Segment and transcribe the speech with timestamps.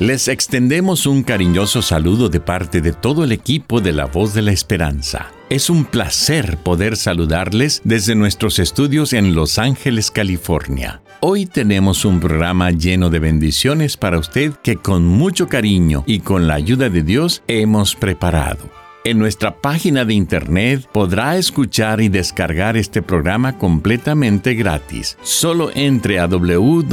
[0.00, 4.40] Les extendemos un cariñoso saludo de parte de todo el equipo de La Voz de
[4.40, 5.30] la Esperanza.
[5.50, 11.02] Es un placer poder saludarles desde nuestros estudios en Los Ángeles, California.
[11.20, 16.48] Hoy tenemos un programa lleno de bendiciones para usted que con mucho cariño y con
[16.48, 18.70] la ayuda de Dios hemos preparado.
[19.02, 25.16] En nuestra página de internet podrá escuchar y descargar este programa completamente gratis.
[25.22, 26.90] Solo entre a www.lavoz.org.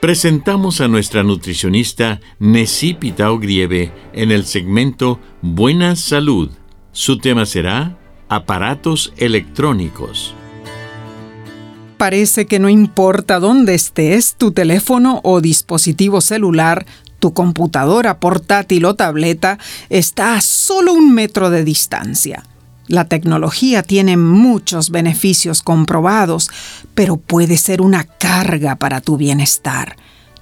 [0.00, 6.50] Presentamos a nuestra nutricionista Nessie Pitao Grieve en el segmento Buena Salud.
[6.90, 10.34] Su tema será aparatos electrónicos
[12.02, 16.84] parece que no importa dónde estés, tu teléfono o dispositivo celular,
[17.20, 22.42] tu computadora portátil o tableta está a solo un metro de distancia.
[22.88, 26.50] La tecnología tiene muchos beneficios comprobados,
[26.96, 29.94] pero puede ser una carga para tu bienestar.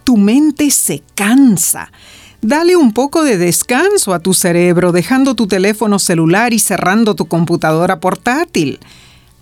[0.02, 1.92] Tu mente se cansa.
[2.40, 7.26] Dale un poco de descanso a tu cerebro dejando tu teléfono celular y cerrando tu
[7.26, 8.80] computadora portátil.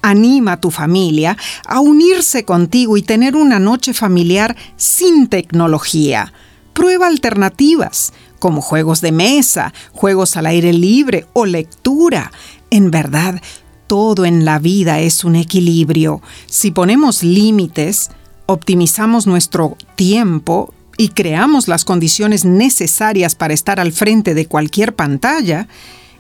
[0.03, 6.33] Anima a tu familia a unirse contigo y tener una noche familiar sin tecnología.
[6.73, 12.31] Prueba alternativas, como juegos de mesa, juegos al aire libre o lectura.
[12.71, 13.41] En verdad,
[13.89, 16.23] todo en la vida es un equilibrio.
[16.47, 18.11] Si ponemos límites,
[18.47, 25.69] optimizamos nuestro tiempo y creamos las condiciones necesarias para estar al frente de cualquier pantalla,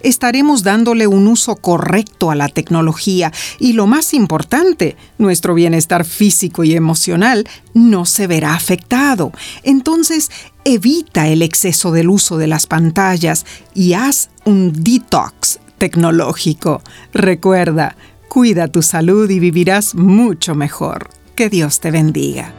[0.01, 6.65] estaremos dándole un uso correcto a la tecnología y lo más importante, nuestro bienestar físico
[6.65, 9.33] y emocional no se verá afectado.
[9.63, 10.31] Entonces,
[10.65, 16.83] evita el exceso del uso de las pantallas y haz un detox tecnológico.
[17.13, 17.97] Recuerda,
[18.29, 21.11] cuida tu salud y vivirás mucho mejor.
[21.35, 22.53] Que Dios te bendiga.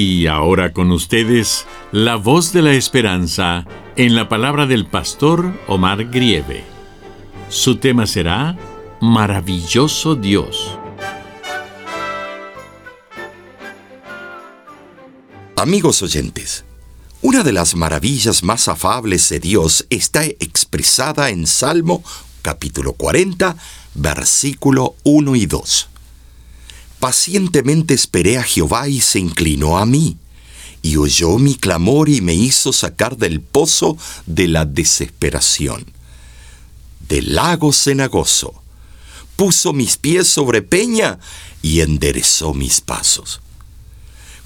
[0.00, 3.66] Y ahora con ustedes, la voz de la esperanza
[3.96, 6.62] en la palabra del pastor Omar Grieve.
[7.48, 8.56] Su tema será
[9.00, 10.70] Maravilloso Dios.
[15.56, 16.64] Amigos oyentes,
[17.20, 22.04] una de las maravillas más afables de Dios está expresada en Salmo
[22.42, 23.56] capítulo 40,
[23.94, 25.88] versículo 1 y 2.
[27.00, 30.16] Pacientemente esperé a Jehová y se inclinó a mí,
[30.82, 35.86] y oyó mi clamor y me hizo sacar del pozo de la desesperación,
[37.08, 38.62] del lago cenagoso.
[39.36, 41.20] Puso mis pies sobre peña
[41.62, 43.40] y enderezó mis pasos.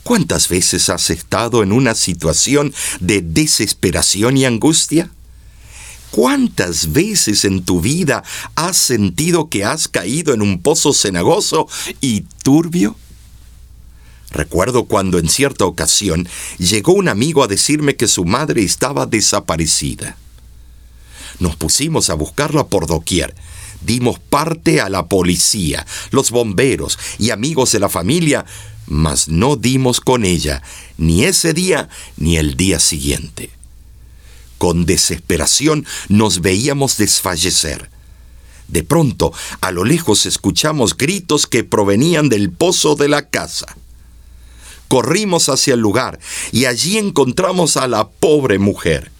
[0.03, 5.11] ¿Cuántas veces has estado en una situación de desesperación y angustia?
[6.13, 8.23] ¿Cuántas veces en tu vida
[8.55, 11.67] has sentido que has caído en un pozo cenagoso
[12.03, 12.97] y turbio?
[14.31, 16.29] Recuerdo cuando en cierta ocasión
[16.59, 20.19] llegó un amigo a decirme que su madre estaba desaparecida.
[21.39, 23.35] Nos pusimos a buscarla por doquier.
[23.81, 28.45] Dimos parte a la policía, los bomberos y amigos de la familia,
[28.87, 30.63] mas no dimos con ella
[30.99, 33.62] ni ese día ni el día siguiente.
[34.63, 37.91] Con desesperación nos veíamos desfallecer.
[38.69, 43.77] De pronto, a lo lejos escuchamos gritos que provenían del pozo de la casa.
[44.87, 46.21] Corrimos hacia el lugar
[46.53, 49.11] y allí encontramos a la pobre mujer.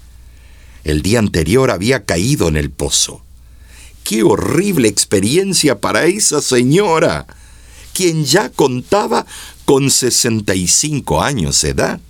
[0.85, 3.25] El día anterior había caído en el pozo.
[4.05, 7.27] ¡Qué horrible experiencia para esa señora!
[7.93, 9.27] quien ya contaba
[9.65, 12.01] con 65 años de edad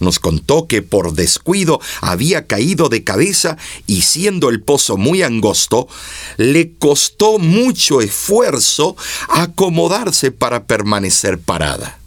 [0.00, 3.56] nos contó que por descuido había caído de cabeza
[3.86, 5.88] y siendo el pozo muy angosto,
[6.36, 8.96] le costó mucho esfuerzo
[9.28, 11.98] acomodarse para permanecer parada.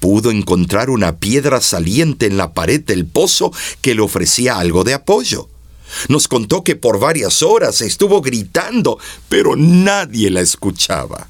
[0.00, 4.94] Pudo encontrar una piedra saliente en la pared del pozo que le ofrecía algo de
[4.94, 5.48] apoyo.
[6.08, 8.98] Nos contó que por varias horas estuvo gritando,
[9.28, 11.28] pero nadie la escuchaba.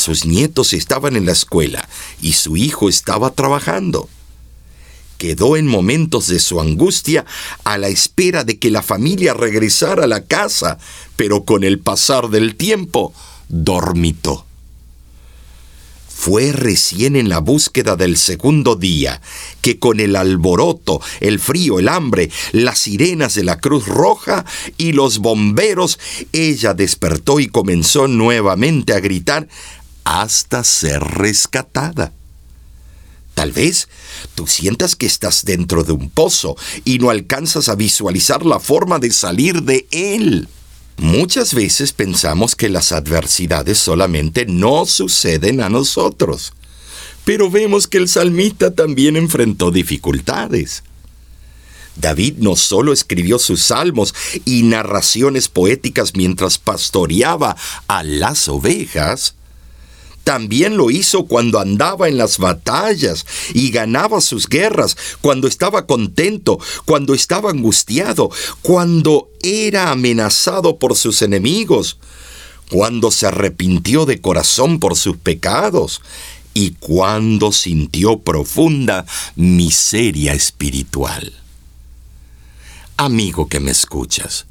[0.00, 1.86] Sus nietos estaban en la escuela
[2.22, 4.08] y su hijo estaba trabajando.
[5.18, 7.26] Quedó en momentos de su angustia
[7.64, 10.78] a la espera de que la familia regresara a la casa,
[11.16, 13.12] pero con el pasar del tiempo
[13.50, 14.46] dormitó.
[16.08, 19.20] Fue recién en la búsqueda del segundo día
[19.60, 24.44] que con el alboroto, el frío, el hambre, las sirenas de la Cruz Roja
[24.76, 25.98] y los bomberos,
[26.32, 29.48] ella despertó y comenzó nuevamente a gritar
[30.04, 32.12] hasta ser rescatada.
[33.34, 33.88] Tal vez
[34.34, 38.98] tú sientas que estás dentro de un pozo y no alcanzas a visualizar la forma
[38.98, 40.48] de salir de él.
[40.98, 46.52] Muchas veces pensamos que las adversidades solamente no suceden a nosotros,
[47.24, 50.82] pero vemos que el salmista también enfrentó dificultades.
[51.96, 54.14] David no solo escribió sus salmos
[54.44, 57.56] y narraciones poéticas mientras pastoreaba
[57.88, 59.34] a las ovejas,
[60.24, 66.58] también lo hizo cuando andaba en las batallas y ganaba sus guerras, cuando estaba contento,
[66.84, 68.30] cuando estaba angustiado,
[68.62, 71.98] cuando era amenazado por sus enemigos,
[72.70, 76.00] cuando se arrepintió de corazón por sus pecados
[76.54, 79.06] y cuando sintió profunda
[79.36, 81.32] miseria espiritual.
[82.96, 84.46] Amigo que me escuchas,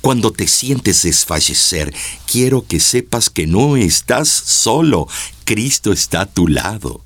[0.00, 1.94] cuando te sientes desfallecer,
[2.26, 5.08] quiero que sepas que no estás solo,
[5.44, 7.02] Cristo está a tu lado.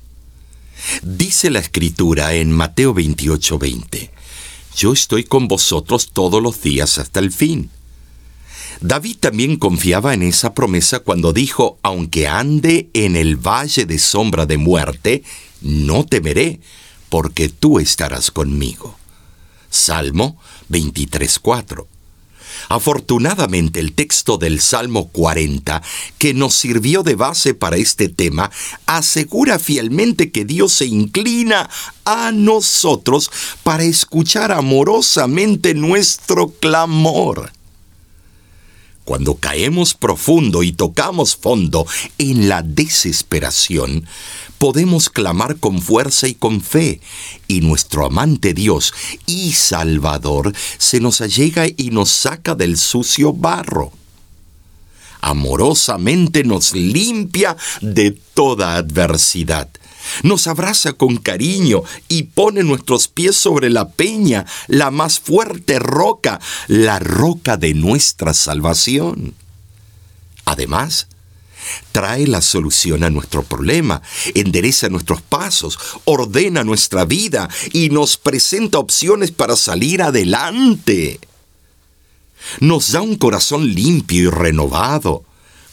[1.01, 4.11] Dice la escritura en Mateo 28:20,
[4.75, 7.71] Yo estoy con vosotros todos los días hasta el fin.
[8.79, 14.45] David también confiaba en esa promesa cuando dijo, aunque ande en el valle de sombra
[14.45, 15.23] de muerte,
[15.61, 16.59] no temeré,
[17.09, 18.95] porque tú estarás conmigo.
[19.69, 20.37] Salmo
[20.69, 21.87] 23:4.
[22.69, 25.81] Afortunadamente el texto del Salmo 40,
[26.17, 28.51] que nos sirvió de base para este tema,
[28.85, 31.69] asegura fielmente que Dios se inclina
[32.05, 33.31] a nosotros
[33.63, 37.56] para escuchar amorosamente nuestro clamor.
[39.07, 41.87] Cuando caemos profundo y tocamos fondo
[42.17, 44.05] en la desesperación,
[44.57, 46.99] podemos clamar con fuerza y con fe,
[47.47, 48.93] y nuestro amante Dios
[49.25, 53.93] y Salvador se nos allega y nos saca del sucio barro.
[55.21, 59.69] Amorosamente nos limpia de toda adversidad.
[60.23, 66.39] Nos abraza con cariño y pone nuestros pies sobre la peña, la más fuerte roca,
[66.67, 69.35] la roca de nuestra salvación.
[70.45, 71.07] Además,
[71.91, 74.01] trae la solución a nuestro problema,
[74.33, 81.19] endereza nuestros pasos, ordena nuestra vida y nos presenta opciones para salir adelante.
[82.59, 85.25] Nos da un corazón limpio y renovado,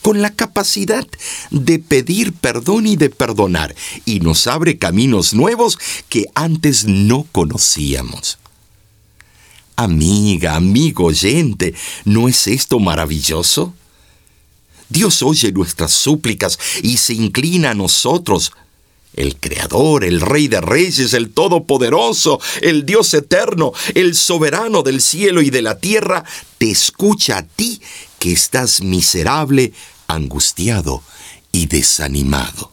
[0.04, 1.08] con la capacidad
[1.50, 3.74] de pedir perdón y de perdonar,
[4.04, 5.78] y nos abre caminos nuevos
[6.10, 8.36] que antes no conocíamos.
[9.76, 11.74] Amiga, amigo oyente,
[12.04, 13.72] ¿no es esto maravilloso?
[14.90, 18.52] Dios oye nuestras súplicas y se inclina a nosotros.
[19.14, 25.40] El Creador, el Rey de Reyes, el Todopoderoso, el Dios eterno, el soberano del cielo
[25.40, 26.24] y de la tierra,
[26.58, 27.80] te escucha a ti
[28.18, 29.72] que estás miserable,
[30.06, 31.02] angustiado
[31.52, 32.72] y desanimado.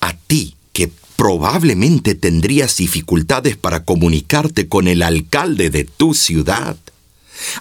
[0.00, 6.76] A ti que probablemente tendrías dificultades para comunicarte con el alcalde de tu ciudad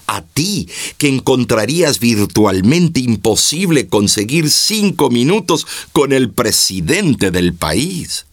[0.08, 8.26] a ti, que encontrarías virtualmente imposible conseguir cinco minutos con el presidente del país.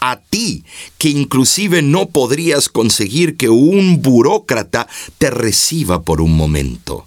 [0.00, 0.64] A ti,
[0.98, 7.06] que inclusive no podrías conseguir que un burócrata te reciba por un momento.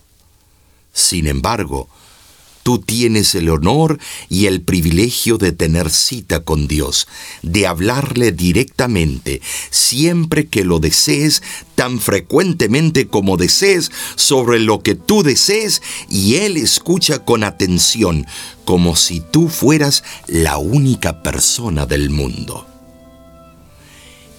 [0.93, 1.89] Sin embargo,
[2.65, 7.07] Tú tienes el honor y el privilegio de tener cita con Dios,
[7.43, 11.43] de hablarle directamente, siempre que lo desees,
[11.75, 18.25] tan frecuentemente como desees, sobre lo que tú desees, y Él escucha con atención,
[18.63, 22.65] como si tú fueras la única persona del mundo.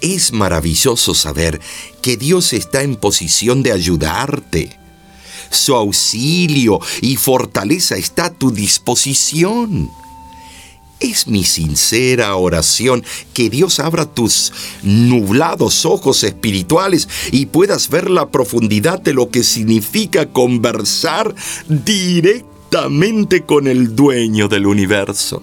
[0.00, 1.60] Es maravilloso saber
[2.02, 4.76] que Dios está en posición de ayudarte
[5.50, 9.90] su auxilio y fortaleza está a tu disposición.
[10.98, 18.30] Es mi sincera oración que Dios abra tus nublados ojos espirituales y puedas ver la
[18.30, 21.34] profundidad de lo que significa conversar
[21.68, 25.42] directamente con el dueño del universo.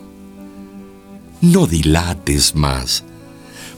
[1.41, 3.03] No dilates más.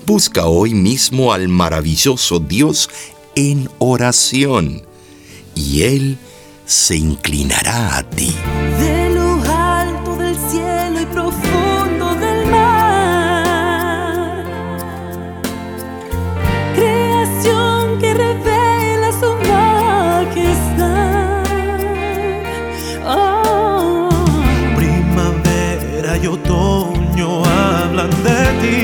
[0.06, 2.90] Busca hoy mismo al maravilloso Dios
[3.36, 4.84] en oración
[5.56, 6.18] y Él
[6.66, 8.36] se inclinará a ti.
[8.80, 14.44] De lo alto del cielo y profundo del mar,
[16.76, 21.46] creación que revela su majestad.
[23.08, 24.10] Oh.
[24.76, 28.76] Primavera y otoño hablan de ti.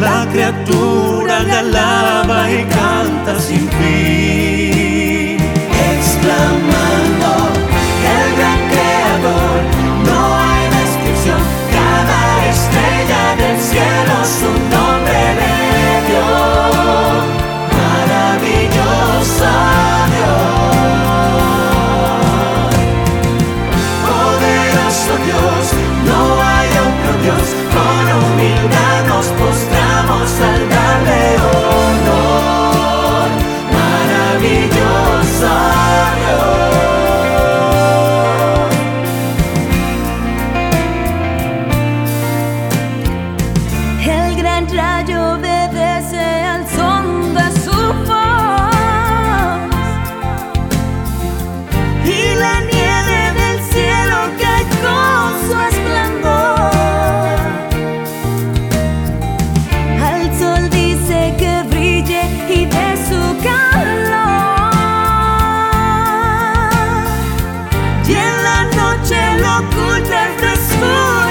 [0.00, 1.01] La criatura
[1.44, 4.41] le alaba y canta sin fin,
[44.74, 48.72] rayo obedece al son de su voz
[52.04, 56.70] y la nieve del cielo cae con su esplendor.
[60.10, 64.72] Al sol dice que brille y de su calor.
[68.08, 71.21] Y en la noche lo oculta el frescura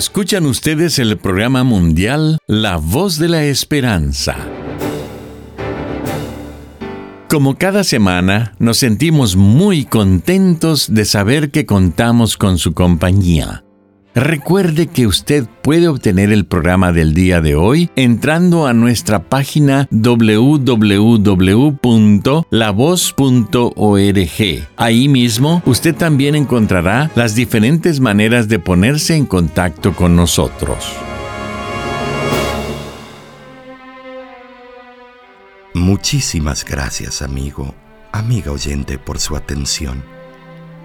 [0.00, 4.34] Escuchan ustedes el programa mundial La Voz de la Esperanza.
[7.28, 13.62] Como cada semana, nos sentimos muy contentos de saber que contamos con su compañía.
[14.14, 19.86] Recuerde que usted puede obtener el programa del día de hoy entrando a nuestra página
[19.92, 20.68] www.lavoz.org.
[24.76, 30.92] Ahí mismo usted también encontrará las diferentes maneras de ponerse en contacto con nosotros.
[35.72, 37.76] Muchísimas gracias, amigo,
[38.10, 40.02] amiga oyente, por su atención.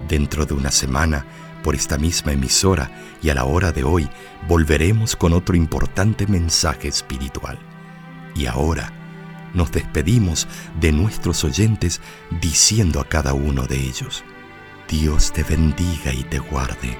[0.08, 1.26] Dentro de una semana,
[1.66, 4.08] por esta misma emisora y a la hora de hoy,
[4.46, 7.58] volveremos con otro importante mensaje espiritual.
[8.36, 8.92] Y ahora
[9.52, 10.46] nos despedimos
[10.78, 12.00] de nuestros oyentes
[12.40, 14.22] diciendo a cada uno de ellos,
[14.88, 16.96] Dios te bendiga y te guarde.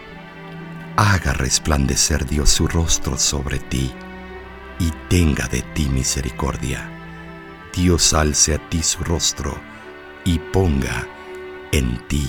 [0.97, 3.93] Haga resplandecer Dios su rostro sobre ti
[4.81, 6.91] y tenga de ti misericordia.
[7.73, 9.57] Dios alce a ti su rostro
[10.25, 11.07] y ponga
[11.71, 12.29] en ti